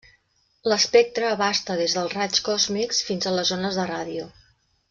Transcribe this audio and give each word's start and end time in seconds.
L'espectre 0.71 1.27
abasta 1.33 1.77
des 1.83 1.95
dels 1.97 2.17
raigs 2.17 2.43
còsmics 2.49 3.05
fins 3.11 3.29
a 3.33 3.37
les 3.41 3.55
ones 3.59 3.81
de 3.83 3.91
ràdio. 3.95 4.31